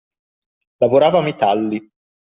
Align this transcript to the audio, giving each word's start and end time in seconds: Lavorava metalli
Lavorava 0.77 1.21
metalli 1.21 1.77